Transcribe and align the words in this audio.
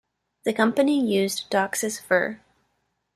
The 0.45 0.53
company 0.53 0.99
used 0.99 1.51
Docsis 1.51 2.01
ver. 2.01 2.41